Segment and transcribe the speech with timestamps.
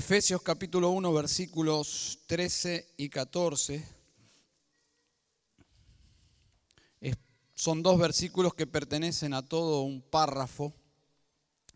[0.00, 3.84] Efesios capítulo 1 versículos 13 y 14.
[7.54, 10.72] son dos versículos que pertenecen a todo un párrafo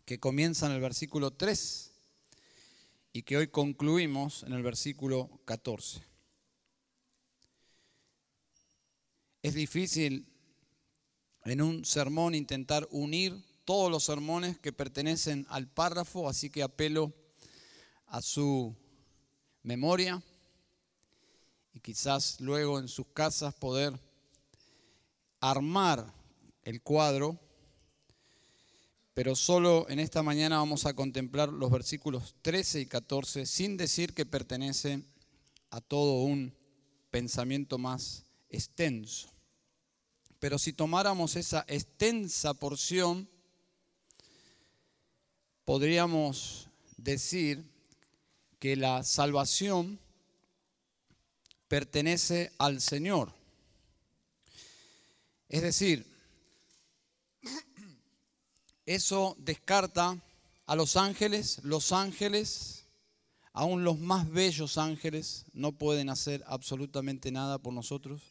[0.05, 1.91] que comienza en el versículo 3
[3.13, 6.01] y que hoy concluimos en el versículo 14.
[9.43, 10.27] Es difícil
[11.43, 17.13] en un sermón intentar unir todos los sermones que pertenecen al párrafo, así que apelo
[18.07, 18.75] a su
[19.63, 20.21] memoria
[21.73, 23.99] y quizás luego en sus casas poder
[25.39, 26.13] armar
[26.63, 27.39] el cuadro,
[29.13, 34.13] pero solo en esta mañana vamos a contemplar los versículos 13 y 14 sin decir
[34.13, 35.03] que pertenece
[35.69, 36.53] a todo un
[37.11, 39.29] pensamiento más extenso.
[40.39, 43.29] Pero si tomáramos esa extensa porción,
[45.63, 47.74] podríamos decir
[48.59, 49.99] que la salvación
[51.67, 53.33] pertenece al Señor.
[55.49, 56.05] Es decir,
[58.85, 60.17] eso descarta
[60.65, 62.85] a los ángeles, los ángeles,
[63.53, 68.21] aún los más bellos ángeles, no pueden hacer absolutamente nada por nosotros.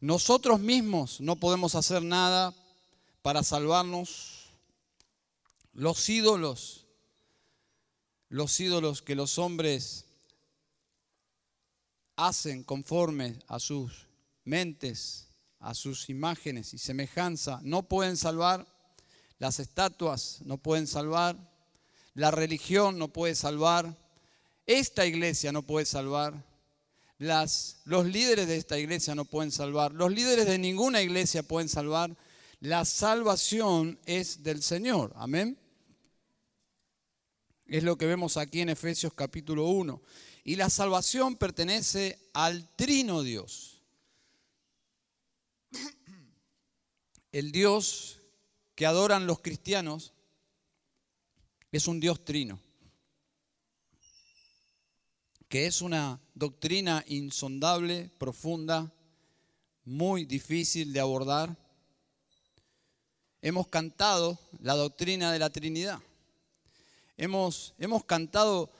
[0.00, 2.54] Nosotros mismos no podemos hacer nada
[3.22, 4.46] para salvarnos.
[5.72, 6.79] Los ídolos,
[8.30, 10.06] los ídolos que los hombres
[12.16, 14.06] hacen conforme a sus
[14.44, 15.28] mentes,
[15.58, 18.66] a sus imágenes y semejanza, no pueden salvar.
[19.38, 21.36] Las estatuas no pueden salvar.
[22.14, 23.94] La religión no puede salvar.
[24.64, 26.48] Esta iglesia no puede salvar
[27.20, 32.16] los líderes de esta iglesia no pueden salvar, los líderes de ninguna iglesia pueden salvar.
[32.60, 35.12] La salvación es del Señor.
[35.16, 35.58] Amén.
[37.70, 40.02] Es lo que vemos aquí en Efesios capítulo 1.
[40.42, 43.80] Y la salvación pertenece al trino Dios.
[47.30, 48.18] El Dios
[48.74, 50.12] que adoran los cristianos
[51.70, 52.60] es un Dios trino
[55.48, 58.94] que es una doctrina insondable, profunda,
[59.84, 61.56] muy difícil de abordar.
[63.42, 66.00] Hemos cantado la doctrina de la Trinidad.
[67.20, 67.74] Hemos,
[68.06, 68.70] cantado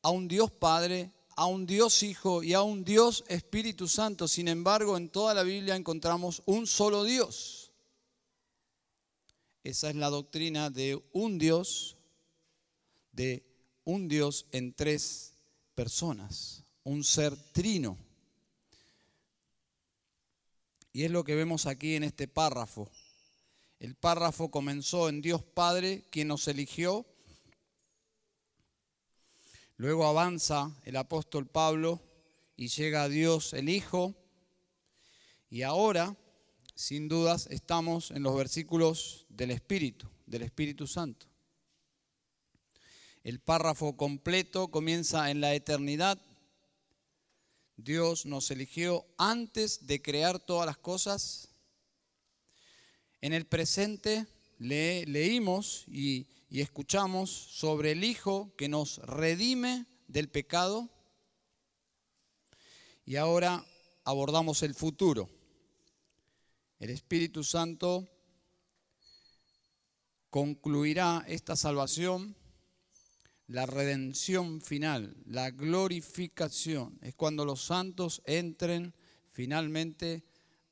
[0.00, 4.26] a un Dios Padre, a un Dios Hijo y a un Dios Espíritu Santo.
[4.26, 7.70] Sin embargo, en toda la Biblia encontramos un solo Dios.
[9.64, 11.98] Esa es la doctrina de un Dios,
[13.12, 13.44] de
[13.84, 15.34] un Dios en tres
[15.74, 17.98] personas, un ser trino.
[20.94, 22.88] Y es lo que vemos aquí en este párrafo.
[23.78, 27.04] El párrafo comenzó en Dios Padre, quien nos eligió.
[29.78, 32.02] Luego avanza el apóstol Pablo
[32.56, 34.12] y llega a Dios el Hijo.
[35.50, 36.16] Y ahora,
[36.74, 41.26] sin dudas, estamos en los versículos del Espíritu, del Espíritu Santo.
[43.22, 46.20] El párrafo completo comienza en la eternidad.
[47.76, 51.50] Dios nos eligió antes de crear todas las cosas.
[53.20, 54.26] En el presente
[54.58, 60.88] le, leímos y, y escuchamos sobre el Hijo que nos redime del pecado.
[63.04, 63.64] Y ahora
[64.04, 65.28] abordamos el futuro.
[66.78, 68.08] El Espíritu Santo
[70.30, 72.36] concluirá esta salvación
[73.48, 76.98] la redención final, la glorificación.
[77.02, 78.94] Es cuando los santos entren
[79.30, 80.22] finalmente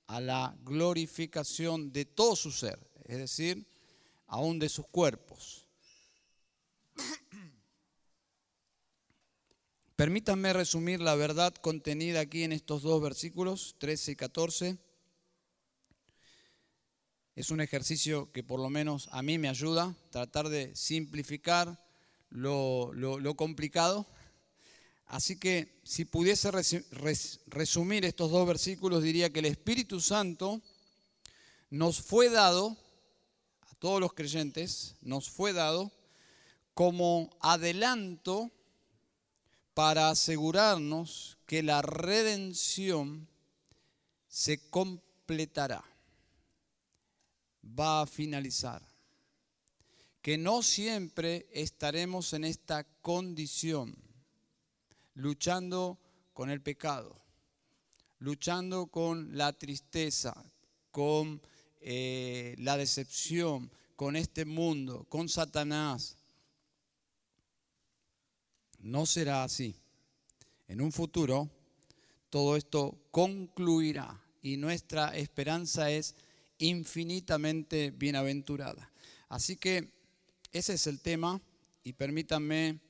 [0.06, 3.66] a la glorificación de todo su ser, es decir,
[4.26, 5.65] aún de sus cuerpos.
[9.96, 14.78] Permítanme resumir la verdad contenida aquí en estos dos versículos, 13 y 14.
[17.34, 21.82] Es un ejercicio que por lo menos a mí me ayuda, tratar de simplificar
[22.28, 22.92] lo,
[23.36, 24.06] complicado.
[25.06, 26.50] Así que si pudiese
[27.46, 30.60] resumir estos dos versículos, diría que el Espíritu Santo
[31.70, 32.76] nos fue dado,
[33.62, 35.90] a todos los creyentes, nos fue dado
[36.74, 38.52] como adelanto
[39.76, 43.28] para asegurarnos que la redención
[44.26, 45.84] se completará,
[47.78, 48.80] va a finalizar
[50.22, 53.94] que no siempre estaremos en esta condición,
[55.12, 55.98] luchando
[56.32, 57.14] con el pecado,
[58.20, 60.42] luchando con la tristeza,
[60.90, 61.42] con
[61.82, 66.16] eh, la decepción, con este mundo, con Satanás.
[68.86, 69.74] No será así.
[70.68, 71.50] En un futuro
[72.30, 76.14] todo esto concluirá y nuestra esperanza es
[76.58, 78.90] infinitamente bienaventurada.
[79.28, 79.92] Así que
[80.52, 81.40] ese es el tema
[81.82, 82.80] y permítanme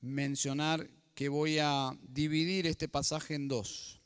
[0.00, 4.00] mencionar que voy a dividir este pasaje en dos,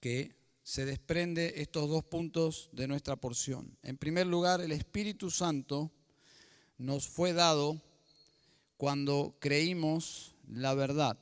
[0.00, 3.78] que se desprende estos dos puntos de nuestra porción.
[3.82, 5.92] En primer lugar, el Espíritu Santo
[6.78, 7.80] nos fue dado
[8.76, 11.18] cuando creímos la verdad.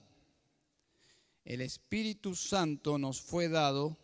[1.45, 3.97] El Espíritu Santo nos fue dado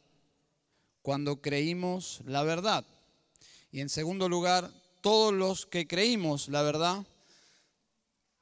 [1.02, 2.86] cuando creímos la verdad.
[3.72, 4.70] Y en segundo lugar,
[5.00, 7.06] todos los que creímos la verdad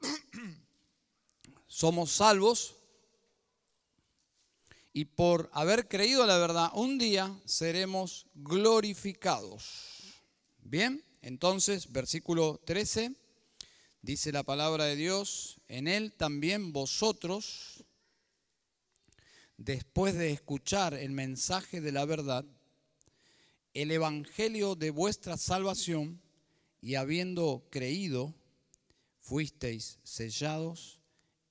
[1.67, 2.75] somos salvos
[4.93, 10.13] y por haber creído la verdad, un día seremos glorificados.
[10.59, 13.15] Bien, entonces, versículo 13,
[14.03, 17.85] dice la palabra de Dios, en él también vosotros,
[19.57, 22.45] después de escuchar el mensaje de la verdad,
[23.75, 26.21] el evangelio de vuestra salvación,
[26.81, 28.35] y habiendo creído,
[29.21, 31.01] fuisteis sellados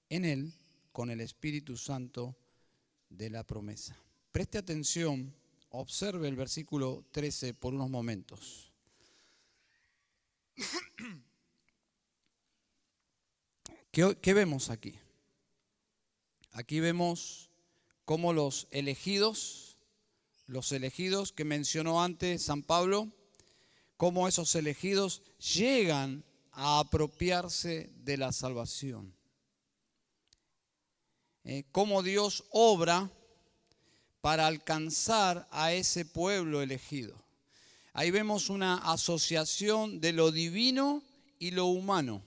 [0.10, 0.54] en él
[0.92, 2.36] con el Espíritu Santo
[3.10, 3.96] de la promesa.
[4.32, 5.34] Preste atención,
[5.70, 8.72] observe el versículo 13 por unos momentos.
[13.98, 14.94] ¿Qué, ¿Qué, vemos aquí?
[16.52, 17.50] Aquí vemos
[18.06, 19.76] cómo los elegidos,
[20.46, 23.12] los elegidos que mencionó antes San Pablo,
[23.98, 29.16] cómo esos elegidos llegan a apropiarse de la salvación.
[31.44, 33.10] Eh, cómo Dios obra
[34.22, 37.16] para alcanzar a ese pueblo elegido.
[37.94, 41.02] Ahí vemos una asociación de lo divino
[41.40, 42.22] y lo humano,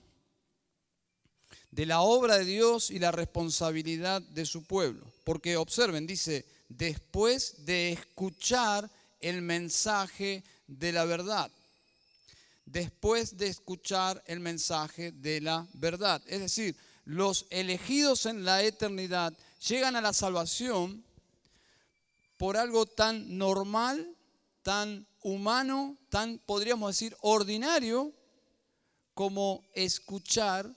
[1.71, 5.05] de la obra de Dios y la responsabilidad de su pueblo.
[5.23, 8.89] Porque observen, dice, después de escuchar
[9.19, 11.51] el mensaje de la verdad
[12.71, 16.21] después de escuchar el mensaje de la verdad.
[16.25, 16.75] Es decir,
[17.05, 19.33] los elegidos en la eternidad
[19.67, 21.03] llegan a la salvación
[22.37, 24.15] por algo tan normal,
[24.63, 28.11] tan humano, tan, podríamos decir, ordinario,
[29.13, 30.73] como escuchar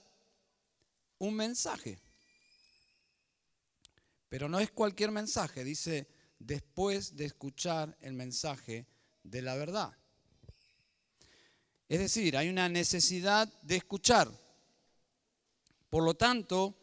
[1.19, 1.99] un mensaje.
[4.29, 6.07] Pero no es cualquier mensaje, dice,
[6.39, 8.85] después de escuchar el mensaje
[9.23, 9.95] de la verdad.
[11.87, 14.29] Es decir, hay una necesidad de escuchar.
[15.89, 16.75] Por lo tanto,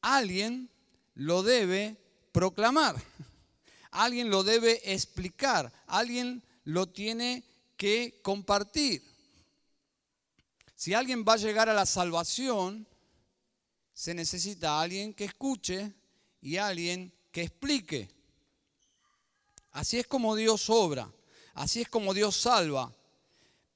[0.00, 0.70] alguien
[1.14, 1.96] lo debe
[2.32, 2.96] proclamar,
[3.90, 7.44] alguien lo debe explicar, alguien lo tiene
[7.76, 9.02] que compartir.
[10.74, 12.86] Si alguien va a llegar a la salvación,
[13.94, 15.92] se necesita alguien que escuche
[16.42, 18.08] y alguien que explique.
[19.70, 21.10] Así es como Dios obra,
[21.54, 22.92] así es como Dios salva.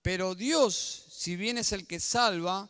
[0.02, 2.68] Pero Dios, si bien es el que salva,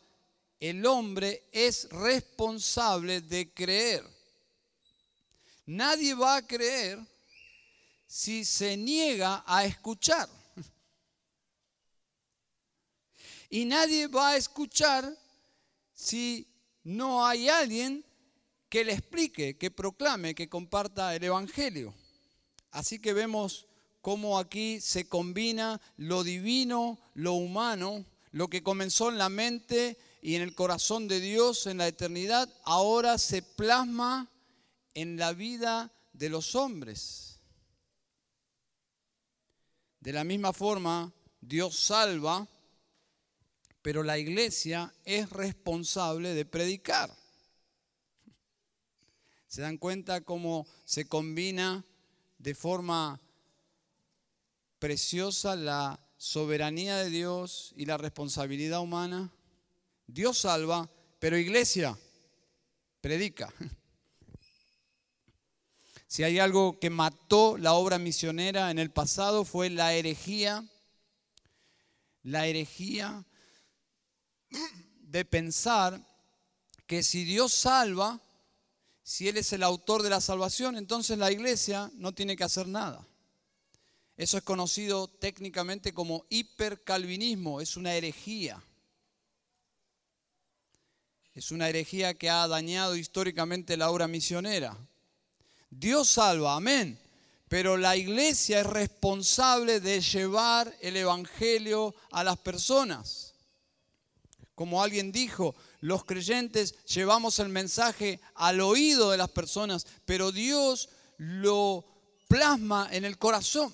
[0.60, 4.04] el hombre es responsable de creer.
[5.66, 6.98] Nadie va a creer
[8.06, 10.28] si se niega a escuchar.
[13.50, 15.16] Y nadie va a escuchar
[15.94, 16.46] si
[16.88, 18.02] no hay alguien
[18.70, 21.94] que le explique, que proclame, que comparta el Evangelio.
[22.70, 23.66] Así que vemos
[24.00, 30.34] cómo aquí se combina lo divino, lo humano, lo que comenzó en la mente y
[30.34, 34.30] en el corazón de Dios en la eternidad, ahora se plasma
[34.94, 37.38] en la vida de los hombres.
[40.00, 42.48] De la misma forma, Dios salva,
[43.82, 47.14] pero la iglesia es responsable de predicar.
[49.46, 51.84] ¿Se dan cuenta cómo se combina
[52.38, 53.20] de forma
[54.78, 59.32] preciosa la soberanía de Dios y la responsabilidad humana?
[60.06, 61.98] Dios salva, pero iglesia
[63.00, 63.52] predica.
[66.10, 70.66] Si hay algo que mató la obra misionera en el pasado fue la herejía,
[72.22, 73.26] la herejía
[75.02, 76.00] de pensar
[76.86, 78.20] que si Dios salva,
[79.02, 82.66] si Él es el autor de la salvación, entonces la iglesia no tiene que hacer
[82.66, 83.06] nada.
[84.16, 88.62] Eso es conocido técnicamente como hipercalvinismo, es una herejía.
[91.34, 94.76] Es una herejía que ha dañado históricamente la obra misionera.
[95.70, 96.98] Dios salva, amén.
[97.48, 103.27] Pero la iglesia es responsable de llevar el Evangelio a las personas.
[104.58, 110.88] Como alguien dijo, los creyentes llevamos el mensaje al oído de las personas, pero Dios
[111.16, 111.84] lo
[112.26, 113.72] plasma en el corazón.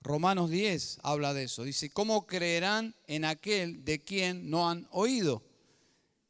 [0.00, 1.64] Romanos 10 habla de eso.
[1.64, 5.42] Dice, ¿cómo creerán en aquel de quien no han oído?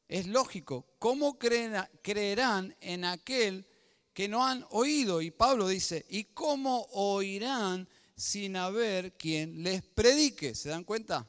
[0.08, 3.66] Es lógico, ¿cómo creerán en aquel
[4.14, 5.20] que no han oído?
[5.20, 7.86] Y Pablo dice, ¿y cómo oirán
[8.20, 10.54] sin haber quien les predique?
[10.54, 11.26] ¿Se dan cuenta?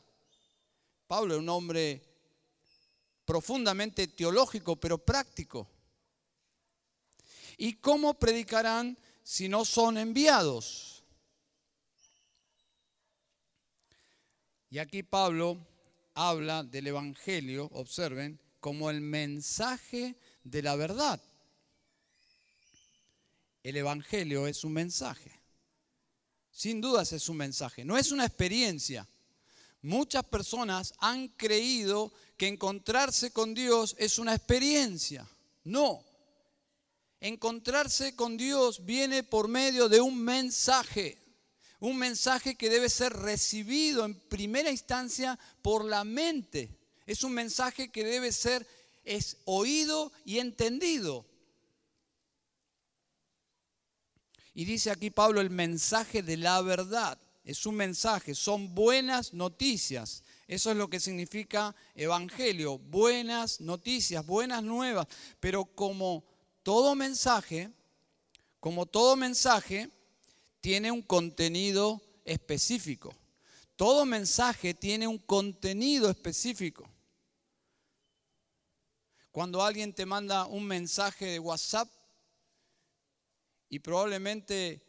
[1.08, 2.02] Pablo es un hombre
[3.24, 5.70] profundamente teológico, pero práctico.
[7.58, 11.06] ¿Y cómo predicarán si no son enviados?
[14.70, 15.66] Y aquí Pablo
[16.14, 21.22] habla del Evangelio, observen, como el mensaje de la verdad.
[23.64, 25.41] El Evangelio es un mensaje.
[26.52, 29.08] Sin dudas es un mensaje, no es una experiencia.
[29.82, 35.28] Muchas personas han creído que encontrarse con Dios es una experiencia.
[35.64, 36.04] No.
[37.20, 41.18] Encontrarse con Dios viene por medio de un mensaje.
[41.80, 46.78] Un mensaje que debe ser recibido en primera instancia por la mente.
[47.08, 48.68] Es un mensaje que debe ser
[49.04, 51.26] es oído y entendido.
[54.54, 57.18] Y dice aquí Pablo el mensaje de la verdad.
[57.44, 60.24] Es un mensaje, son buenas noticias.
[60.48, 65.08] Eso es lo que significa evangelio, buenas noticias, buenas nuevas.
[65.40, 66.24] Pero como
[66.62, 67.72] todo mensaje,
[68.60, 69.90] como todo mensaje,
[70.60, 73.16] tiene un contenido específico.
[73.76, 76.88] Todo mensaje tiene un contenido específico.
[79.32, 81.90] Cuando alguien te manda un mensaje de WhatsApp
[83.72, 84.84] y probablemente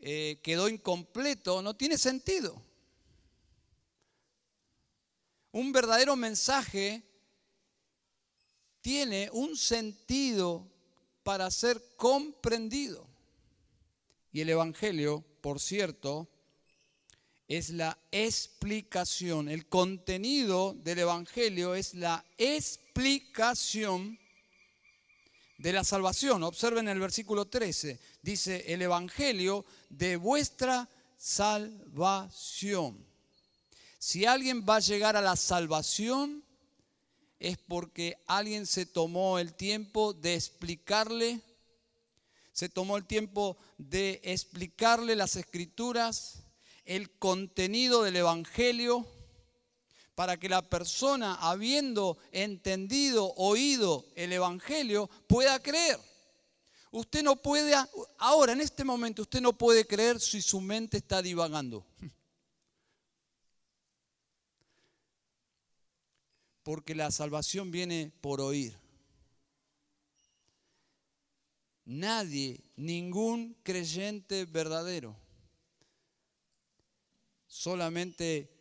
[0.00, 2.62] eh, quedó incompleto, no tiene sentido.
[5.50, 7.02] Un verdadero mensaje
[8.80, 10.70] tiene un sentido
[11.24, 13.08] para ser comprendido.
[14.30, 16.28] Y el Evangelio, por cierto,
[17.48, 19.48] es la explicación.
[19.48, 24.16] El contenido del Evangelio es la explicación
[25.58, 26.42] de la salvación.
[26.44, 28.00] Observen el versículo 13.
[28.22, 33.04] Dice el Evangelio de vuestra salvación.
[33.98, 36.44] Si alguien va a llegar a la salvación,
[37.40, 41.40] es porque alguien se tomó el tiempo de explicarle,
[42.52, 46.44] se tomó el tiempo de explicarle las escrituras,
[46.84, 49.06] el contenido del Evangelio,
[50.18, 55.96] para que la persona, habiendo entendido, oído el Evangelio, pueda creer.
[56.90, 57.72] Usted no puede,
[58.18, 61.86] ahora en este momento, usted no puede creer si su mente está divagando.
[66.64, 68.76] Porque la salvación viene por oír.
[71.84, 75.14] Nadie, ningún creyente verdadero,
[77.46, 78.57] solamente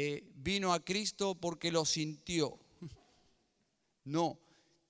[0.00, 2.56] eh, vino a Cristo porque lo sintió.
[4.04, 4.38] No,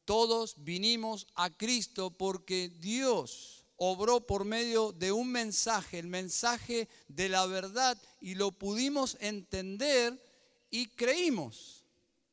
[0.05, 7.31] todos vinimos a Cristo porque Dios obró por medio de un mensaje, el mensaje de
[7.31, 10.23] la verdad, y lo pudimos entender
[10.71, 11.87] y creímos.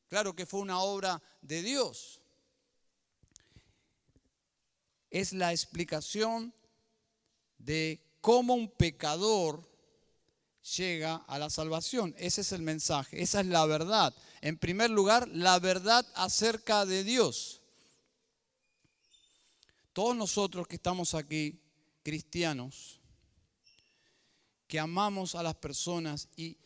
[0.09, 2.19] Claro que fue una obra de Dios.
[5.09, 6.53] Es la explicación
[7.57, 9.74] de cómo un pecador
[10.77, 12.15] llega a la salvación.
[12.17, 14.13] Ese es el mensaje, esa es la verdad.
[14.41, 17.61] En primer lugar, la verdad acerca de Dios.
[19.93, 21.61] Todos nosotros que estamos aquí,
[22.03, 22.99] cristianos,
[24.67, 26.57] que amamos a las personas y,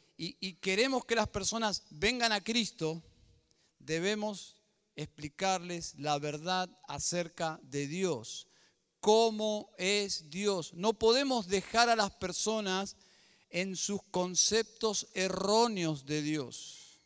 [0.55, 3.01] queremos que las personas vengan a Cristo,
[3.77, 4.57] debemos
[4.95, 8.47] explicarles la verdad acerca de Dios.
[8.99, 10.73] ¿Cómo es Dios?
[10.73, 12.97] No podemos dejar a las personas
[13.49, 16.99] en sus conceptos erróneos de Dios.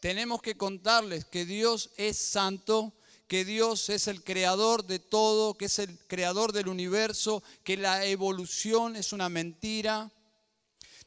[0.00, 2.92] Tenemos que contarles que Dios es santo,
[3.26, 8.04] que Dios es el creador de todo, que es el creador del universo, que la
[8.04, 10.10] evolución es una mentira.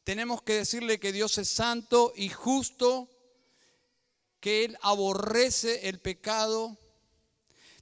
[0.03, 3.07] Tenemos que decirle que Dios es santo y justo,
[4.39, 6.77] que Él aborrece el pecado.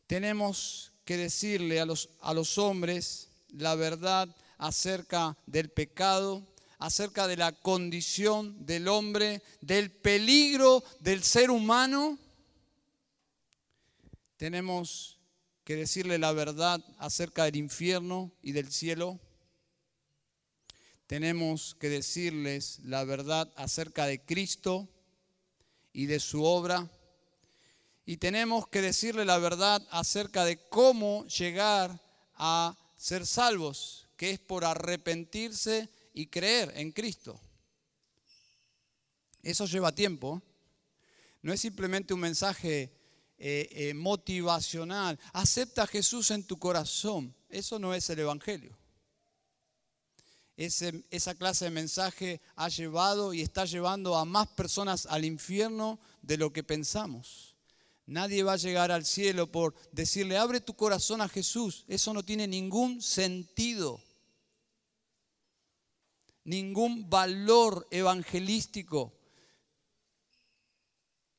[0.08, 4.28] Tenemos que decirle a los, a los hombres la verdad
[4.58, 6.46] acerca del pecado,
[6.86, 12.20] acerca de la condición del hombre, del peligro del ser humano
[14.38, 15.18] tenemos
[15.64, 19.20] que decirle la verdad acerca del infierno y del cielo.
[21.08, 24.88] tenemos que decirles la verdad acerca de Cristo
[25.92, 26.88] y de su obra.
[28.06, 32.00] Y tenemos que decirle la verdad acerca de cómo llegar
[32.36, 37.40] a ser salvos, que es por arrepentirse y creer en Cristo.
[39.44, 40.42] Eso lleva tiempo.
[41.44, 42.92] No es simplemente un mensaje
[43.38, 45.20] eh, eh, motivacional.
[45.34, 47.36] Acepta a Jesús en tu corazón.
[47.50, 48.76] Eso no es el Evangelio.
[50.56, 56.38] esa clase de mensaje ha llevado y está llevando a más personas al infierno de
[56.38, 57.56] lo que pensamos.
[58.08, 61.84] Nadie va a llegar al cielo por decirle, abre tu corazón a Jesús.
[61.88, 64.00] Eso no tiene ningún sentido,
[66.46, 69.14] ningún valor evangelístico.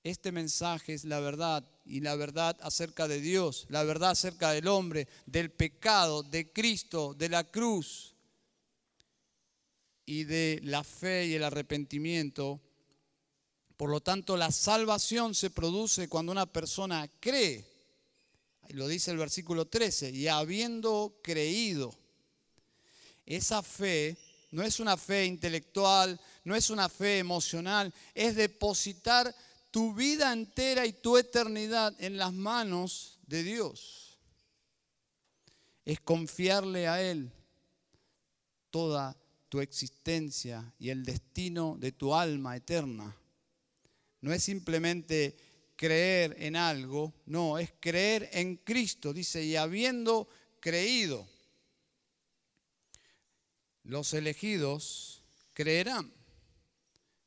[0.02, 4.68] Este mensaje es la verdad y la verdad acerca de Dios, la verdad acerca del
[4.68, 8.14] hombre, del pecado, de Cristo, de la cruz
[10.04, 12.60] y de la fe y el arrepentimiento.
[13.76, 17.64] Por lo tanto, la salvación se produce cuando una persona cree.
[18.70, 21.94] Lo dice el versículo 13, y habiendo creído.
[23.24, 24.16] Esa fe
[24.50, 29.34] no es una fe intelectual, no es una fe emocional, es depositar
[29.70, 34.18] tu vida entera y tu eternidad en las manos de Dios.
[35.84, 37.30] Es confiarle a Él
[38.70, 39.16] toda
[39.48, 43.16] tu existencia y el destino de tu alma eterna.
[44.20, 45.36] No es simplemente
[45.76, 50.28] creer en algo, no, es creer en Cristo, dice, y habiendo
[50.60, 51.28] creído,
[53.86, 55.22] los elegidos
[55.54, 56.12] creerán.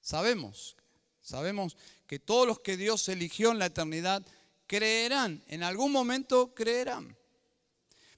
[0.02, 0.76] Sabemos,
[1.22, 4.26] sabemos que todos los que Dios eligió en la eternidad
[4.68, 7.18] creerán, en algún momento creerán.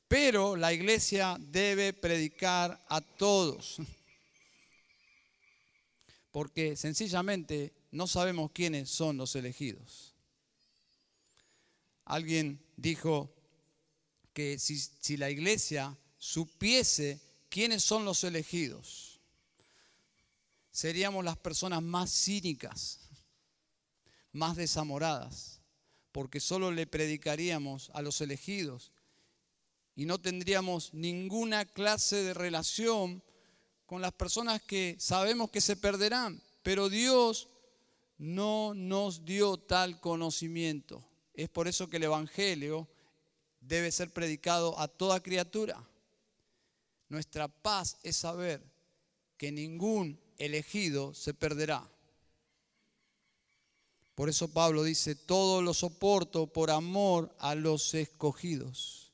[0.08, 3.78] Pero la iglesia debe predicar a todos,
[6.32, 10.14] porque sencillamente no sabemos quiénes son los elegidos.
[12.06, 13.34] Alguien dijo
[14.34, 17.20] que si, la iglesia supiese
[17.52, 19.20] quiénes son los elegidos,
[20.72, 23.02] seríamos las personas más cínicas
[24.34, 25.60] más desamoradas,
[26.12, 28.92] porque solo le predicaríamos a los elegidos
[29.96, 33.22] y no tendríamos ninguna clase de relación
[33.86, 37.50] con las personas que sabemos que se perderán, pero Dios
[38.18, 41.04] no nos dio tal conocimiento.
[41.34, 42.88] Es por eso que el Evangelio
[43.60, 45.84] debe ser predicado a toda criatura.
[47.12, 48.64] Nuestra paz es saber
[49.36, 51.86] que ningún elegido se perderá.
[54.16, 59.12] Por eso Pablo dice, todo lo soporto por amor a los escogidos.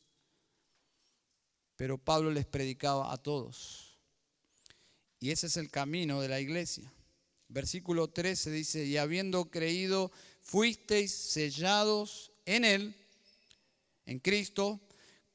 [1.75, 3.97] Pero Pablo les predicaba a todos.
[5.19, 6.93] Y ese es el camino de la iglesia.
[7.47, 10.11] Versículo 13 dice, y habiendo creído,
[10.43, 12.95] fuisteis sellados en Él,
[14.05, 14.86] en Cristo,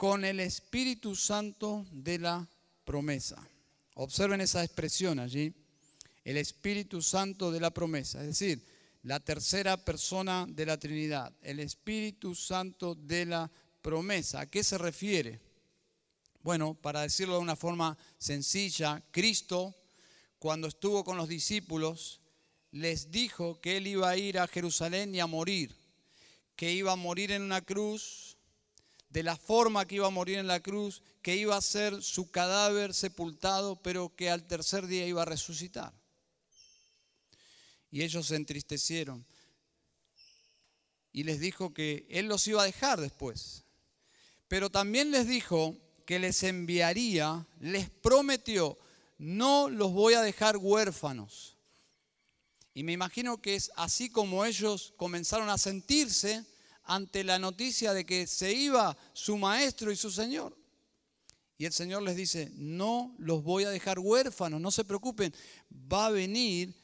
[0.03, 2.45] con el Espíritu Santo de la
[2.85, 3.41] promesa.
[3.95, 5.55] Observen esa expresión allí,
[6.25, 8.21] el Espíritu Santo de la promesa.
[8.21, 8.67] Es decir,
[9.05, 13.49] la tercera persona de la Trinidad, el Espíritu Santo de la
[13.81, 14.41] promesa.
[14.41, 15.39] ¿A qué se refiere?
[16.43, 19.73] Bueno, para decirlo de una forma sencilla, Cristo,
[20.41, 22.21] cuando estuvo con los discípulos,
[22.73, 25.77] les dijo que él iba a ir a Jerusalén y a morir,
[26.57, 28.32] que iba a morir en una cruz,
[29.13, 32.31] de la forma que iba a morir en la cruz, que iba a ser su
[32.31, 35.93] cadáver sepultado, pero que al tercer día iba a resucitar
[37.93, 39.25] y ellos se entristecieron.
[41.13, 43.65] Y les dijo que Él los iba a dejar después.
[44.49, 48.79] Pero también les dijo que les enviaría, les prometió,
[49.19, 51.59] no los voy a dejar huérfanos.
[52.73, 56.47] Y me imagino que es así como ellos comenzaron a sentirse
[56.85, 60.57] ante la noticia de que se iba su maestro y su Señor.
[61.59, 65.33] Y el Señor les dice, no los voy a dejar huérfanos, no se preocupen,
[65.71, 66.75] va a venir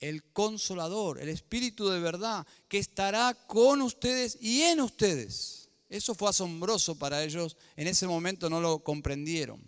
[0.00, 5.68] el consolador, el Espíritu de verdad, que estará con ustedes y en ustedes.
[5.88, 9.62] Eso fue asombroso para ellos, en ese momento no lo comprendieron.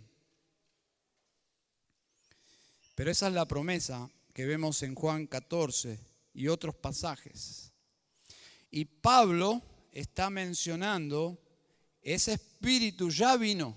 [2.95, 5.99] Pero esa es la promesa que vemos en Juan 14
[6.33, 7.66] y otros pasajes.
[8.69, 11.39] Y Pablo está mencionando,
[12.01, 13.75] ese espíritu ya vino.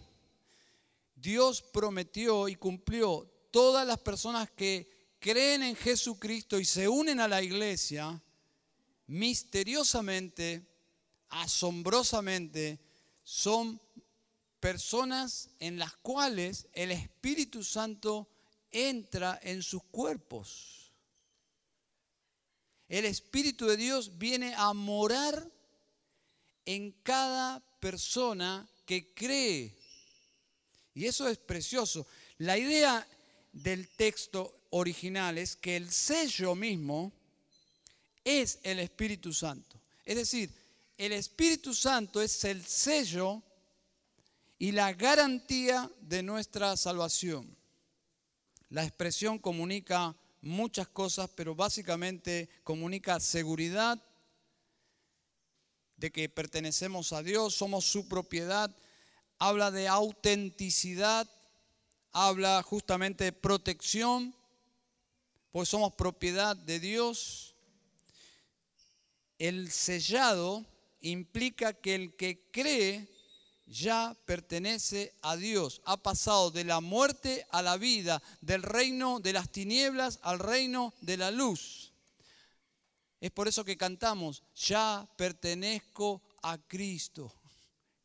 [1.14, 7.28] Dios prometió y cumplió todas las personas que creen en Jesucristo y se unen a
[7.28, 8.22] la iglesia,
[9.06, 10.66] misteriosamente,
[11.28, 12.78] asombrosamente,
[13.22, 13.80] son
[14.60, 18.28] personas en las cuales el Espíritu Santo
[18.70, 20.79] entra en sus cuerpos.
[22.90, 25.48] El Espíritu de Dios viene a morar
[26.66, 29.76] en cada persona que cree.
[30.92, 32.04] Y eso es precioso.
[32.38, 33.06] La idea
[33.52, 37.12] del texto original es que el sello mismo
[38.24, 39.80] es el Espíritu Santo.
[40.04, 40.50] Es decir,
[40.98, 43.40] el Espíritu Santo es el sello
[44.58, 47.56] y la garantía de nuestra salvación.
[48.70, 54.02] La expresión comunica muchas cosas, pero básicamente comunica seguridad
[55.96, 58.74] de que pertenecemos a Dios, somos su propiedad,
[59.38, 61.28] habla de autenticidad,
[62.12, 64.34] habla justamente de protección,
[65.52, 67.54] pues somos propiedad de Dios.
[69.38, 70.64] El sellado
[71.00, 73.08] implica que el que cree
[73.70, 79.32] ya pertenece a Dios, ha pasado de la muerte a la vida, del reino de
[79.32, 81.92] las tinieblas al reino de la luz.
[83.20, 87.32] Es por eso que cantamos, ya pertenezco a Cristo.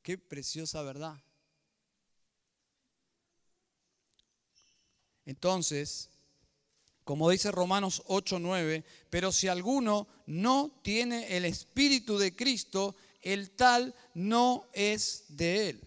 [0.04, 1.20] Qué preciosa verdad.
[5.26, 6.10] Entonces,
[7.04, 13.94] como dice Romanos 8:9, pero si alguno no tiene el Espíritu de Cristo, el tal
[14.14, 15.82] no es de él.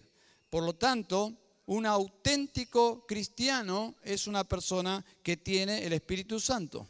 [0.51, 1.33] Por lo tanto,
[1.65, 6.87] un auténtico cristiano es una persona que tiene el Espíritu Santo.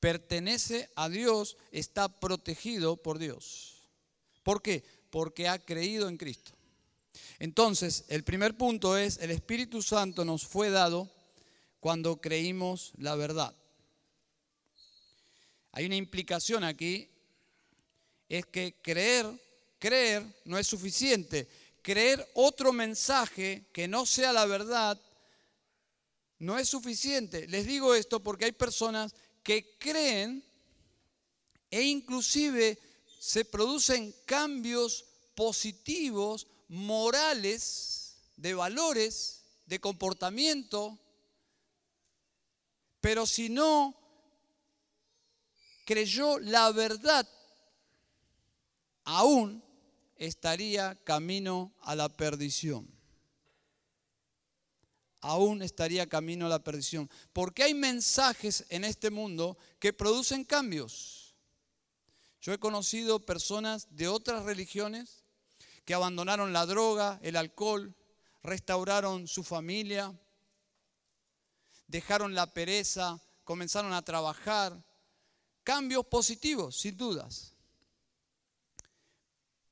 [0.00, 3.88] Pertenece a Dios, está protegido por Dios.
[4.42, 4.84] ¿Por qué?
[5.10, 6.52] Porque ha creído en Cristo.
[7.38, 11.10] Entonces, el primer punto es, el Espíritu Santo nos fue dado
[11.80, 13.54] cuando creímos la verdad.
[15.72, 17.10] Hay una implicación aquí,
[18.28, 19.26] es que creer,
[19.78, 21.48] creer no es suficiente.
[21.82, 25.00] Creer otro mensaje que no sea la verdad
[26.38, 27.46] no es suficiente.
[27.48, 30.44] Les digo esto porque hay personas que creen
[31.70, 32.78] e inclusive
[33.18, 40.98] se producen cambios positivos, morales, de valores, de comportamiento,
[43.00, 43.94] pero si no
[45.84, 47.28] creyó la verdad,
[49.06, 49.62] aún
[50.16, 52.86] estaría camino a la perdición.
[55.20, 57.08] Aún estaría camino a la perdición.
[57.32, 61.34] Porque hay mensajes en este mundo que producen cambios.
[62.42, 65.24] Yo he conocido personas de otras religiones
[65.84, 67.94] que abandonaron la droga, el alcohol,
[68.42, 70.12] restauraron su familia,
[71.86, 74.84] dejaron la pereza, comenzaron a trabajar.
[75.62, 77.55] Cambios positivos, sin dudas.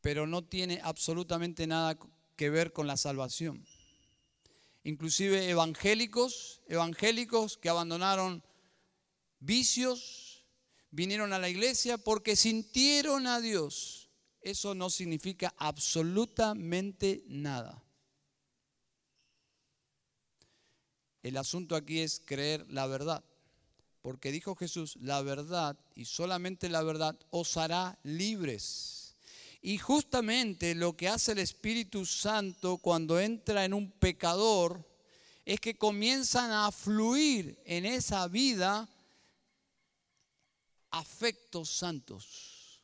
[0.04, 1.98] Pero no tiene absolutamente nada
[2.36, 3.64] que ver con la salvación.
[4.82, 8.44] Inclusive evangélicos, evangélicos que abandonaron
[9.38, 10.44] vicios,
[10.90, 14.10] vinieron a la iglesia porque sintieron a Dios.
[14.42, 17.82] Eso no significa absolutamente nada.
[21.22, 23.24] El asunto aquí es creer la verdad.
[24.02, 28.93] Porque dijo Jesús, la verdad y solamente la verdad os hará libres.
[29.66, 34.86] Y justamente lo que hace el Espíritu Santo cuando entra en un pecador
[35.46, 38.86] es que comienzan a fluir en esa vida
[40.90, 42.82] afectos santos.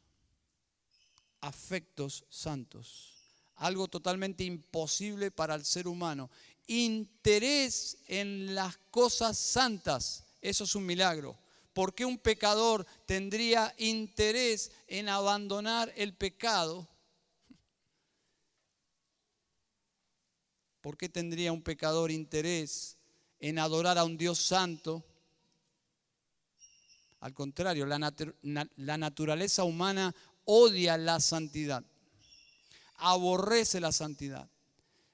[1.42, 3.12] Afectos santos.
[3.56, 6.30] Algo totalmente imposible para el ser humano
[6.66, 10.24] interés en las cosas santas.
[10.40, 11.36] Eso es un milagro.
[11.72, 16.88] ¿Por qué un pecador tendría interés en abandonar el pecado?
[20.80, 22.96] ¿Por qué tendría un pecador interés
[23.38, 25.04] en adorar a un Dios santo?
[27.20, 27.98] Al contrario, la,
[28.76, 30.14] la, naturaleza humana
[30.46, 31.84] odia la santidad,
[32.96, 34.48] aborrece la santidad.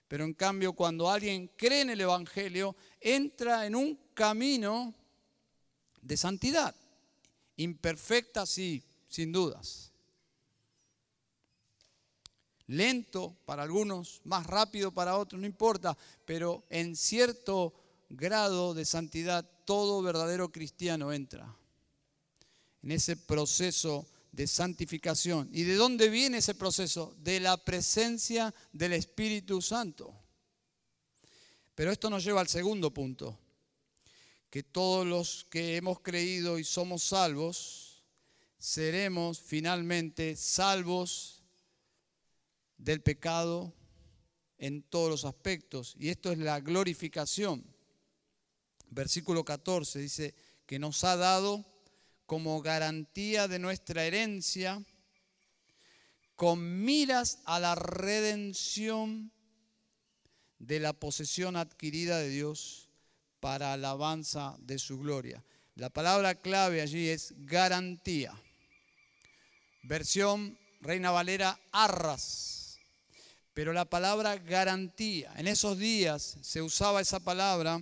[0.07, 4.95] Pero en cambio, cuando alguien cree en el Evangelio, entra en un camino
[6.07, 6.75] de santidad.
[7.57, 9.93] Imperfecta, sí, sin dudas.
[12.69, 17.75] Lento para algunos, más rápido para otros, no importa, pero en cierto
[18.09, 21.55] grado de santidad todo verdadero cristiano entra
[22.83, 25.49] en ese proceso de santificación.
[25.53, 27.15] ¿Y de dónde viene ese proceso?
[27.19, 30.15] De la presencia del Espíritu Santo.
[31.75, 33.39] Pero esto nos lleva al segundo punto,
[34.57, 38.03] que todos los que hemos creído y somos salvos,
[38.57, 41.43] seremos finalmente salvos
[42.79, 43.75] del pecado
[44.57, 45.95] en todos los aspectos.
[45.99, 47.67] Y esto es la glorificación.
[48.89, 51.67] versículo 14, dice que nos ha dado
[52.25, 54.83] como garantía de nuestra herencia,
[56.35, 59.31] con miras a la redención
[60.59, 62.86] de la posesión adquirida de Dios
[63.47, 65.41] para alabanza de su gloria.
[65.77, 68.35] La palabra clave allí es garantía.
[69.85, 72.81] Versión Reina Valera, arras.
[73.55, 77.81] Pero la palabra garantía, en esos días se usaba esa palabra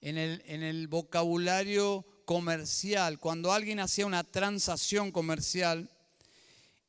[0.00, 5.90] en el, en el vocabulario comercial, cuando alguien hacía una transacción comercial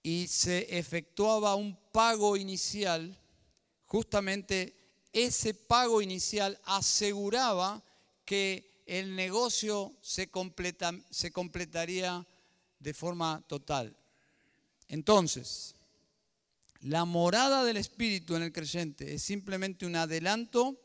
[0.01, 3.19] y se efectuaba un pago inicial,
[3.85, 4.82] justamente
[5.13, 7.83] ese pago inicial aseguraba
[8.25, 12.27] que el negocio se, completa, se completaría
[12.79, 13.95] de forma total.
[14.87, 15.75] Entonces,
[16.81, 20.77] la morada del Espíritu en el creyente es simplemente un adelanto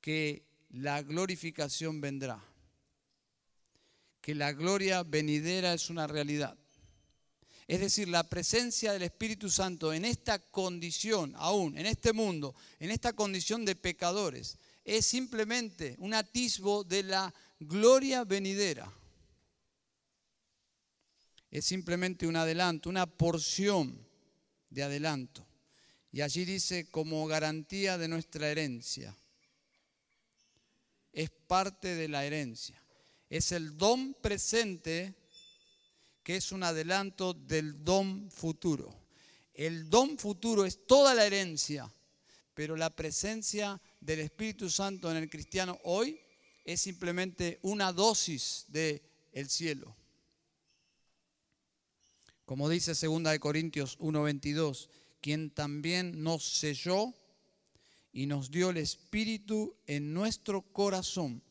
[0.00, 2.44] que la glorificación vendrá,
[4.20, 6.58] que la gloria venidera es una realidad.
[7.68, 12.90] Es decir, la presencia del Espíritu Santo en esta condición, aún en este mundo, en
[12.90, 18.92] esta condición de pecadores, es simplemente un atisbo de la gloria venidera
[21.52, 24.08] es simplemente un adelanto, una porción
[24.70, 25.46] de adelanto.
[26.10, 29.14] Y allí dice como garantía de nuestra herencia.
[31.12, 32.82] Es parte de la herencia.
[33.28, 35.14] Es el don presente
[36.22, 38.94] que es un adelanto del don futuro.
[39.54, 41.92] El don futuro es toda la herencia,
[42.54, 46.18] pero la presencia del Espíritu Santo en el cristiano hoy
[46.64, 49.96] es simplemente una dosis del el cielo.
[52.44, 54.88] Como dice 2 Corintios 1:22,
[55.20, 57.14] quien también nos selló
[58.12, 61.42] y nos dio el Espíritu en nuestro corazón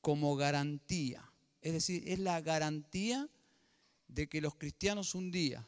[0.00, 1.30] como garantía.
[1.60, 3.28] Es decir, es la garantía
[4.08, 5.66] de que los cristianos un día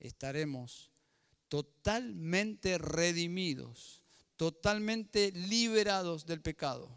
[0.00, 0.90] estaremos
[1.48, 4.02] totalmente redimidos,
[4.36, 6.88] totalmente liberados del pecado.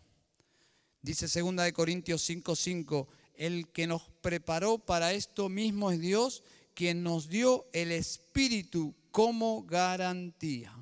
[1.02, 6.42] Dice 2 Corintios 5:5, el que nos preparó para esto mismo es Dios,
[6.74, 10.74] quien nos dio el Espíritu como garantía.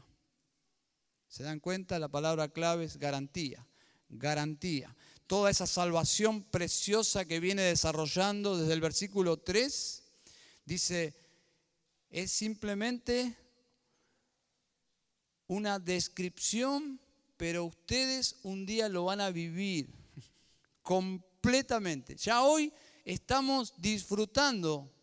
[1.28, 2.00] ¿Se dan cuenta?
[2.00, 3.68] La palabra clave es garantía,
[4.08, 4.96] garantía.
[5.28, 10.04] Toda esa salvación preciosa que viene desarrollando desde el versículo 3,
[10.66, 11.14] dice,
[12.10, 13.36] es simplemente
[15.48, 17.00] una descripción,
[17.38, 19.90] pero ustedes un día lo van a vivir
[20.82, 22.16] completamente.
[22.16, 22.72] Ya hoy
[23.06, 24.94] estamos disfrutando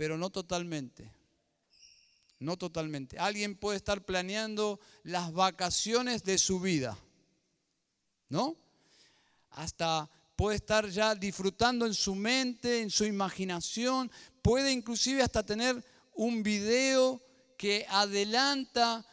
[0.00, 1.12] pero no totalmente.
[2.38, 3.18] No totalmente.
[3.18, 6.96] Alguien puede estar planeando las vacaciones de su vida,
[8.30, 8.56] ¿no?
[9.50, 14.10] Hasta puede estar ya disfrutando en su mente, en su imaginación,
[14.40, 15.84] puede inclusive hasta tener
[16.14, 17.20] un video
[17.58, 19.06] que adelanta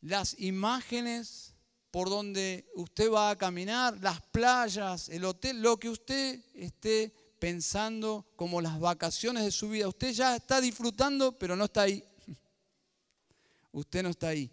[0.00, 1.52] las imágenes
[1.90, 8.24] por donde usted va a caminar, las playas, el hotel, lo que usted esté pensando
[8.34, 9.88] como las vacaciones de su vida.
[9.88, 12.02] Usted ya está disfrutando, pero no está ahí.
[13.72, 14.50] Usted no está ahí.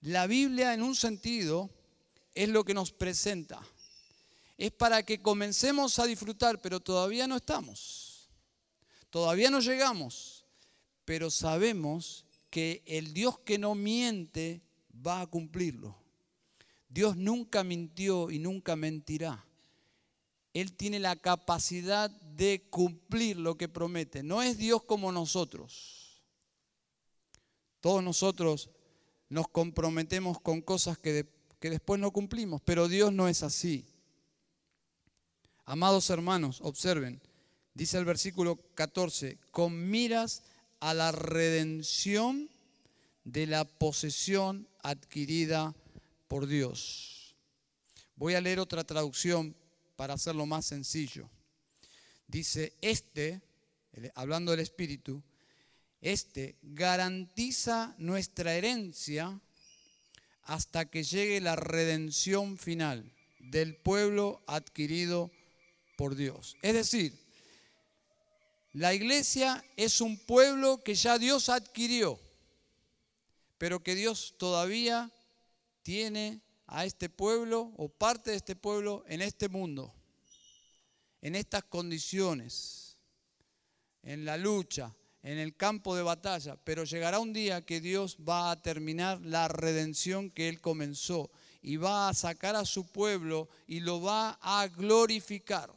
[0.00, 1.70] La Biblia en un sentido
[2.34, 3.60] es lo que nos presenta.
[4.58, 8.28] Es para que comencemos a disfrutar, pero todavía no estamos.
[9.08, 10.44] Todavía no llegamos,
[11.04, 14.60] pero sabemos que el Dios que no miente
[15.06, 15.96] va a cumplirlo.
[16.88, 19.44] Dios nunca mintió y nunca mentirá.
[20.52, 24.24] Él tiene la capacidad de cumplir lo que promete.
[24.24, 26.20] No es Dios como nosotros.
[27.80, 28.70] Todos nosotros
[29.28, 31.28] nos comprometemos con cosas que,
[31.60, 33.86] que después no cumplimos, pero Dios no es así.
[35.70, 37.20] Amados hermanos, observen,
[37.74, 40.42] dice el versículo 14, con miras
[40.80, 42.48] a la redención
[43.24, 45.74] de la posesión adquirida
[46.26, 47.34] por Dios.
[48.16, 49.54] Voy a leer otra traducción
[49.94, 51.28] para hacerlo más sencillo.
[52.26, 53.42] Dice, este,
[54.14, 55.22] hablando del Espíritu,
[56.00, 59.38] este garantiza nuestra herencia
[60.44, 65.30] hasta que llegue la redención final del pueblo adquirido
[65.98, 66.56] por Dios.
[66.62, 67.12] Es decir,
[68.72, 72.20] la iglesia es un pueblo que ya Dios adquirió,
[73.58, 75.10] pero que Dios todavía
[75.82, 79.92] tiene a este pueblo o parte de este pueblo en este mundo,
[81.20, 82.96] en estas condiciones,
[84.04, 88.52] en la lucha, en el campo de batalla, pero llegará un día que Dios va
[88.52, 93.80] a terminar la redención que Él comenzó y va a sacar a su pueblo y
[93.80, 95.76] lo va a glorificar.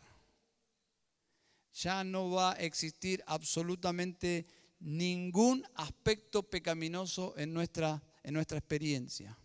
[1.73, 4.45] Ya no va a existir absolutamente
[4.79, 9.38] ningún aspecto pecaminoso en nuestra, en nuestra experiencia.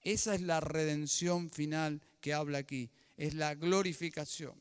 [0.00, 4.60] Esa es la redención final que habla aquí, es la glorificación.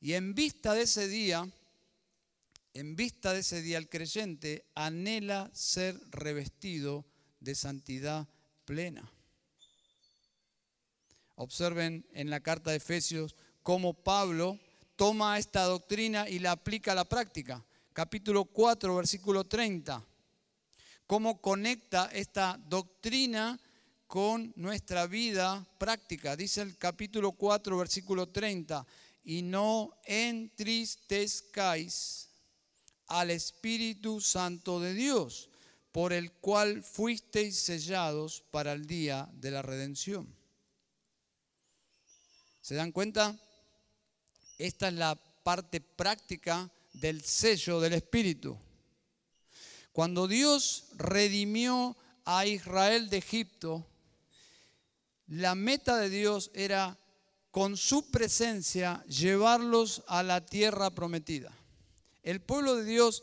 [0.00, 1.48] Y en vista de ese día,
[2.74, 7.04] en vista de ese día el creyente anhela ser revestido
[7.40, 8.28] de santidad
[8.64, 9.10] plena.
[11.36, 14.58] Observen en la carta de Efesios cómo Pablo
[14.98, 17.64] toma esta doctrina y la aplica a la práctica.
[17.92, 20.04] Capítulo 4, versículo 30.
[21.06, 23.60] Cómo conecta esta doctrina
[24.08, 26.34] con nuestra vida práctica.
[26.34, 28.84] Dice el capítulo 4, versículo 30.
[29.22, 32.30] Y no entristezcáis
[33.06, 35.48] al Espíritu Santo de Dios,
[35.92, 40.26] por el cual fuisteis sellados para el día de la redención.
[42.60, 43.38] ¿Se dan cuenta?
[44.58, 48.58] Esta es la parte práctica del sello del Espíritu.
[49.92, 53.86] Cuando Dios redimió a Israel de Egipto,
[55.28, 56.98] la meta de Dios era
[57.52, 61.52] con su presencia llevarlos a la tierra prometida.
[62.22, 63.22] El pueblo de Dios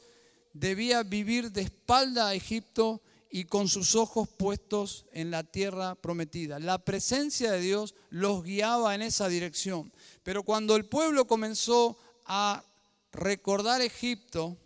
[0.53, 6.57] debía vivir de espalda a Egipto y con sus ojos puestos en la tierra prometida.
[6.57, 9.91] La presencia de Dios los guiaba en esa dirección.
[10.25, 12.65] Pero cuando el pueblo comenzó a
[13.11, 14.57] recordar Egipto,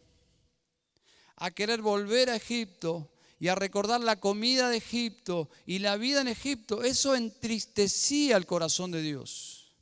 [1.35, 6.21] a querer volver a Egipto y a recordar la comida de Egipto y la vida
[6.21, 9.73] en Egipto, eso entristecía el corazón de Dios.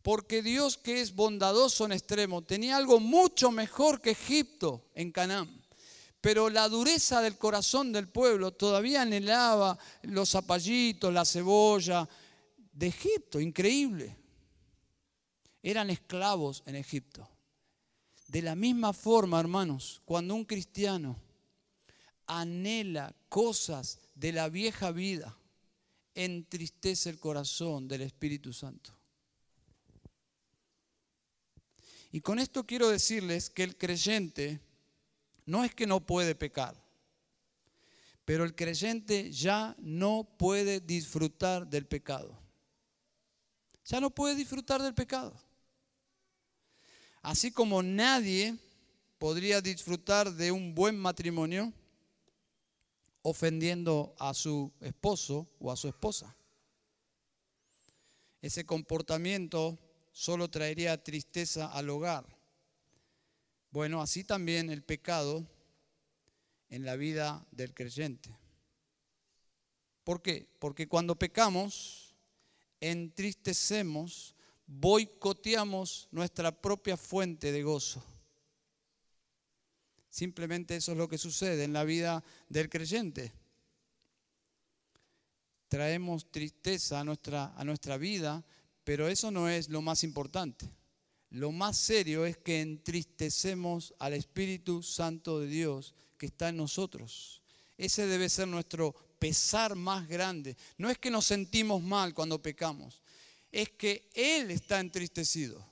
[0.00, 5.60] Porque Dios que es bondadoso en extremo tenía algo mucho mejor que Egipto en Canaán
[6.20, 12.08] pero la dureza del corazón del pueblo todavía anhelaba los zapallitos, la cebolla
[12.72, 14.21] de Egipto, increíble.
[15.62, 17.28] Eran esclavos en Egipto.
[18.26, 21.16] De la misma forma, hermanos, cuando un cristiano
[22.26, 25.36] anhela cosas de la vieja vida,
[26.14, 28.92] entristece el corazón del Espíritu Santo.
[32.10, 34.60] Y con esto quiero decirles que el creyente
[35.46, 36.76] no es que no puede pecar,
[38.24, 42.38] pero el creyente ya no puede disfrutar del pecado.
[43.86, 45.34] Ya no puede disfrutar del pecado.
[47.22, 48.56] Así como nadie
[49.18, 51.72] podría disfrutar de un buen matrimonio
[53.22, 56.36] ofendiendo a su esposo o a su esposa.
[58.40, 59.78] Ese comportamiento
[60.10, 62.26] solo traería tristeza al hogar.
[63.70, 65.46] Bueno, así también el pecado
[66.68, 68.36] en la vida del creyente.
[70.02, 70.48] ¿Por qué?
[70.58, 72.16] Porque cuando pecamos,
[72.80, 74.31] entristecemos,
[74.78, 78.02] boicoteamos nuestra propia fuente de gozo.
[80.08, 83.32] Simplemente eso es lo que sucede en la vida del creyente.
[85.68, 88.44] Traemos tristeza a nuestra, a nuestra vida,
[88.84, 90.70] pero eso no es lo más importante
[91.32, 97.40] lo más serio es que entristecemos al Espíritu Santo de Dios que está en nosotros.
[97.78, 100.56] Ese debe ser nuestro pesar más grande.
[100.76, 103.01] No es que nos sentimos mal cuando pecamos,
[103.52, 105.64] es que Él está entristecido.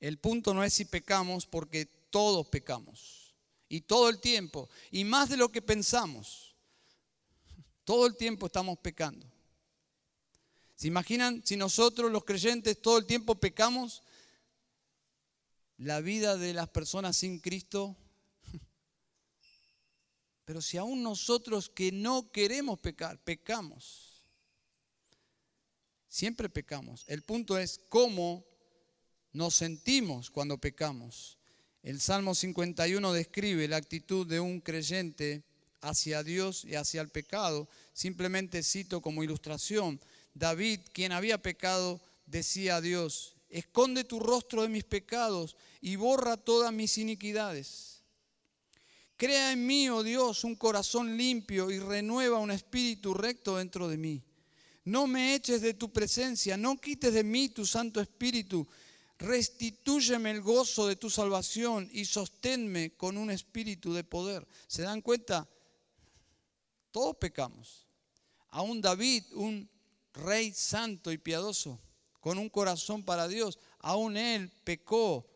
[0.00, 3.34] El punto no es si pecamos porque todos pecamos.
[3.68, 4.70] Y todo el tiempo.
[4.90, 6.54] Y más de lo que pensamos.
[7.84, 9.30] Todo el tiempo estamos pecando.
[10.74, 14.02] ¿Se imaginan si nosotros los creyentes todo el tiempo pecamos?
[15.76, 17.96] La vida de las personas sin Cristo.
[20.44, 24.07] Pero si aún nosotros que no queremos pecar, pecamos.
[26.08, 27.04] Siempre pecamos.
[27.06, 28.44] El punto es cómo
[29.32, 31.38] nos sentimos cuando pecamos.
[31.82, 35.44] El Salmo 51 describe la actitud de un creyente
[35.80, 37.68] hacia Dios y hacia el pecado.
[37.92, 40.00] Simplemente cito como ilustración
[40.34, 46.36] David, quien había pecado, decía a Dios, esconde tu rostro de mis pecados y borra
[46.36, 48.02] todas mis iniquidades.
[49.16, 53.96] Crea en mí, oh Dios, un corazón limpio y renueva un espíritu recto dentro de
[53.96, 54.22] mí.
[54.84, 58.66] No me eches de tu presencia, no quites de mí tu Santo Espíritu.
[59.18, 64.46] Restitúyeme el gozo de tu salvación y sosténme con un espíritu de poder.
[64.66, 65.48] ¿Se dan cuenta?
[66.92, 67.86] Todos pecamos.
[68.50, 69.68] Aún David, un
[70.14, 71.80] rey santo y piadoso,
[72.20, 75.26] con un corazón para Dios, aún él pecó.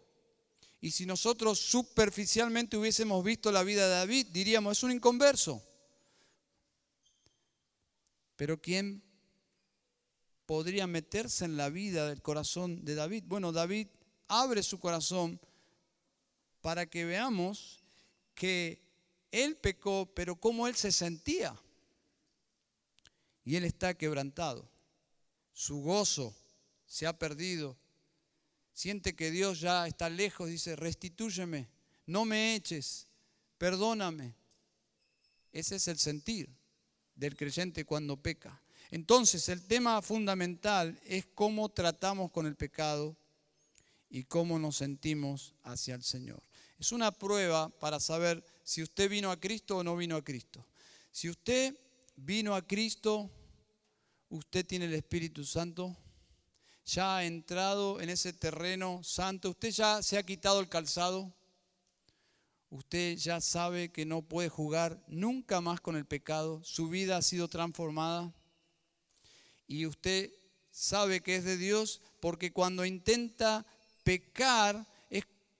[0.80, 5.62] Y si nosotros superficialmente hubiésemos visto la vida de David, diríamos, es un inconverso.
[8.36, 9.02] Pero ¿quién
[10.52, 13.24] podría meterse en la vida del corazón de David?
[13.26, 13.88] Bueno, David
[14.28, 15.40] abre su corazón
[16.60, 17.80] para que veamos
[18.34, 18.78] que
[19.30, 21.58] él pecó, pero cómo él se sentía.
[23.46, 24.68] Y él está quebrantado.
[25.54, 26.36] Su gozo
[26.84, 27.78] se ha perdido.
[28.74, 31.70] Siente que Dios ya está lejos, dice, restitúyeme,
[32.04, 33.06] no me eches,
[33.56, 34.34] perdóname.
[35.50, 36.54] Ese es el sentir
[37.14, 38.61] del creyente cuando peca.
[38.92, 43.16] Entonces, el tema fundamental es cómo tratamos con el pecado
[44.10, 46.42] y cómo nos sentimos hacia el Señor.
[46.78, 50.66] Es una prueba para saber si usted vino a Cristo o no vino a Cristo.
[51.10, 51.74] Si usted
[52.16, 53.30] vino a Cristo,
[54.28, 55.96] usted tiene el Espíritu Santo,
[56.84, 61.32] ya ha entrado en ese terreno santo, usted ya se ha quitado el calzado,
[62.68, 67.22] usted ya sabe que no puede jugar nunca más con el pecado, su vida ha
[67.22, 68.34] sido transformada
[69.72, 70.30] y usted
[70.70, 73.64] sabe que es de Dios porque cuando intenta
[74.04, 74.86] pecar,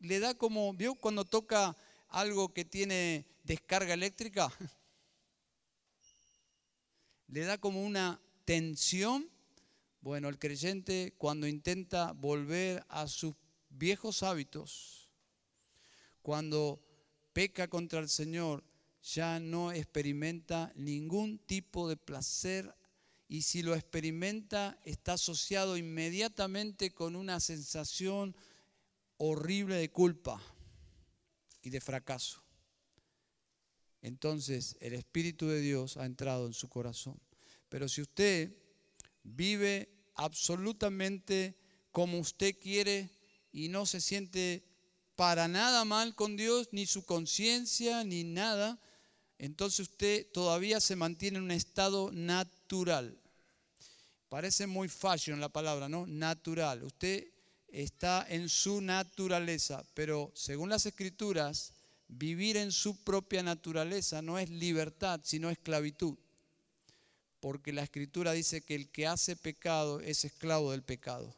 [0.01, 0.97] le da como, ¿vio?
[0.97, 1.75] Cuando toca
[2.09, 4.53] algo que tiene descarga eléctrica,
[7.29, 9.31] le da como una tensión.
[10.03, 13.35] Bueno, el creyente cuando intenta volver a sus
[13.71, 15.09] viejos hábitos,
[16.21, 16.85] cuando
[17.33, 18.63] peca contra el Señor,
[19.03, 22.75] ya no experimenta ningún tipo de placer
[23.33, 28.37] y si lo experimenta está asociado inmediatamente con una sensación
[29.17, 30.39] horrible de culpa
[31.63, 32.43] y de fracaso.
[34.03, 37.19] Entonces el Espíritu de Dios ha entrado en su corazón.
[37.71, 38.55] Pero si usted
[39.23, 41.57] vive absolutamente
[41.91, 43.09] como usted quiere
[43.51, 44.63] y no se siente
[45.17, 48.79] para nada mal con Dios, ni su conciencia, ni nada,
[49.39, 53.22] entonces usted todavía se mantiene en un estado natural.
[54.33, 56.07] Parece muy fashion la palabra, ¿no?
[56.07, 56.83] Natural.
[56.85, 57.29] Usted
[57.69, 61.75] está en su naturaleza, pero según las escrituras,
[62.09, 66.17] vivir en su propia naturaleza no es libertad, sino esclavitud.
[67.41, 71.37] Porque la escritura dice que el que hace pecado es esclavo del pecado.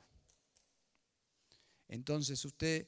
[1.89, 2.87] Entonces usted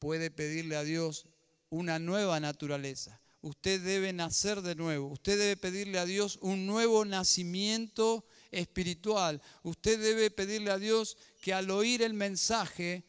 [0.00, 1.26] puede pedirle a Dios
[1.70, 3.20] una nueva naturaleza.
[3.40, 5.06] Usted debe nacer de nuevo.
[5.06, 9.42] Usted debe pedirle a Dios un nuevo nacimiento espiritual.
[9.62, 13.02] Usted debe pedirle a Dios que al oír el mensaje,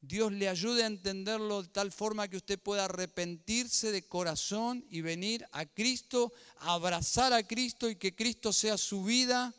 [0.00, 5.00] Dios le ayude a entenderlo de tal forma que usted pueda arrepentirse de corazón y
[5.00, 9.52] venir a Cristo, abrazar a Cristo y que Cristo sea su vida,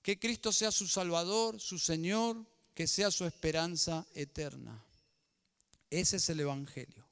[0.00, 4.84] que Cristo sea su Salvador, su Señor, que sea su esperanza eterna.
[5.90, 7.04] Ese es el Evangelio.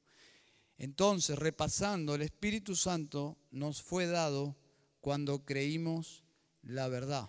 [0.78, 4.56] Entonces, repasando, el Espíritu Santo nos fue dado
[5.02, 6.22] cuando creímos
[6.62, 7.28] la verdad.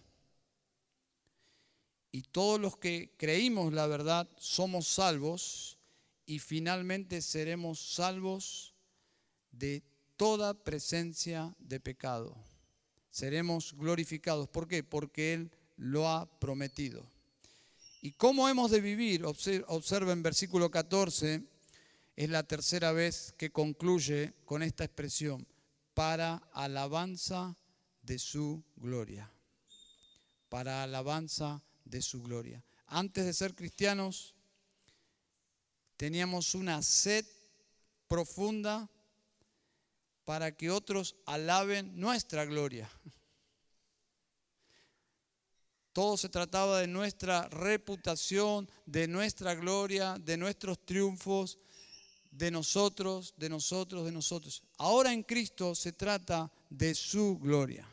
[2.11, 5.80] Y todos los que creímos la verdad somos salvos
[6.28, 8.76] y finalmente seremos salvos
[9.51, 9.84] de
[10.15, 12.38] toda presencia de pecado.
[13.09, 14.47] Seremos glorificados.
[14.47, 14.84] ¿Por qué?
[14.84, 17.03] Porque Él lo ha prometido.
[18.01, 19.26] ¿Y cómo hemos de vivir?
[19.26, 21.41] Observen versículo 14,
[22.15, 25.47] es la tercera vez que concluye con esta expresión,
[25.95, 27.57] para alabanza
[28.03, 29.29] de su gloria.
[30.49, 32.63] Para alabanza de su gloria.
[32.87, 34.35] Antes de ser cristianos,
[35.97, 37.25] teníamos una sed
[38.07, 38.89] profunda
[40.25, 42.89] para que otros alaben nuestra gloria.
[45.91, 51.59] Todo se trataba de nuestra reputación, de nuestra gloria, de nuestros triunfos,
[52.31, 54.63] de nosotros, de nosotros, de nosotros.
[54.77, 57.87] Ahora en Cristo se trata de su gloria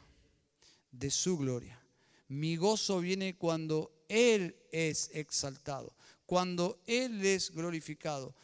[0.90, 1.80] de su gloria.
[2.28, 5.94] Mi gozo viene cuando Él es exaltado,
[6.26, 8.34] cuando Él es glorificado,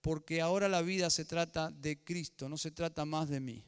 [0.00, 3.64] porque ahora la vida se trata de Cristo, no se trata más de mí.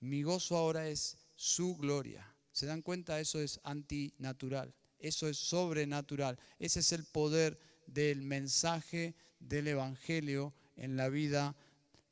[0.00, 2.26] Mi gozo ahora es su gloria.
[2.52, 3.20] ¿Se dan cuenta?
[3.20, 6.38] Eso es antinatural, eso es sobrenatural.
[6.58, 11.56] Ese es el poder del mensaje del Evangelio en la vida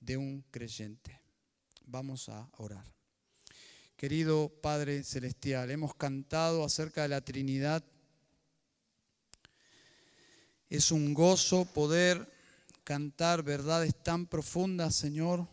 [0.00, 1.20] de un creyente.
[1.84, 2.95] Vamos a orar.
[3.96, 7.82] Querido Padre Celestial, hemos cantado acerca de la Trinidad.
[10.68, 12.30] Es un gozo poder
[12.84, 15.48] cantar verdades tan profundas, Señor.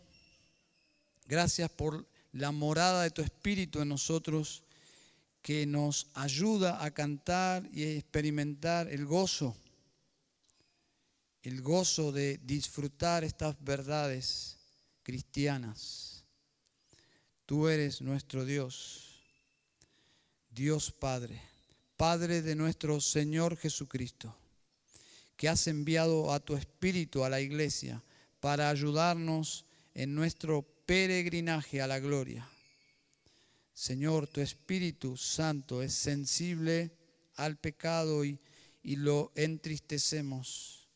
[1.24, 4.62] Gracias por la morada de tu Espíritu en nosotros
[5.40, 9.56] que nos ayuda a cantar y a experimentar el gozo,
[11.42, 14.58] el gozo de disfrutar estas verdades
[15.02, 16.13] cristianas.
[17.46, 19.20] Tú eres nuestro Dios,
[20.50, 21.42] Dios Padre,
[21.96, 24.34] Padre de nuestro Señor Jesucristo,
[25.36, 28.02] que has enviado a tu Espíritu a la iglesia
[28.40, 32.48] para ayudarnos en nuestro peregrinaje a la gloria.
[33.74, 36.92] Señor, tu Espíritu Santo es sensible
[37.34, 38.38] al pecado y,
[38.82, 40.88] y lo entristecemos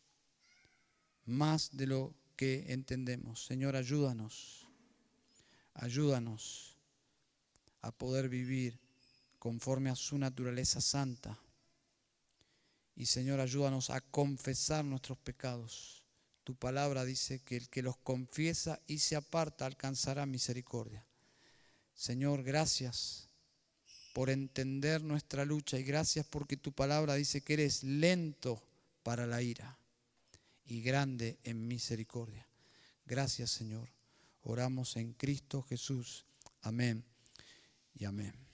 [1.26, 3.44] más de lo que entendemos.
[3.44, 4.67] Señor, ayúdanos,
[5.78, 6.76] ayúdanos
[7.82, 8.78] a poder vivir
[9.38, 11.38] conforme a su naturaleza santa.
[12.96, 16.02] Y Señor, ayúdanos a confesar nuestros pecados.
[16.42, 21.06] Tu palabra dice que el que los confiesa y se aparta alcanzará misericordia.
[21.94, 23.28] Señor, gracias
[24.12, 28.60] por entender nuestra lucha y gracias porque tu palabra dice que eres lento
[29.04, 29.78] para la ira
[30.64, 32.48] y grande en misericordia.
[33.06, 33.97] Gracias Señor.
[34.42, 36.26] Oramos en Cristo Jesús.
[36.62, 37.04] Amén
[37.94, 38.47] y amén.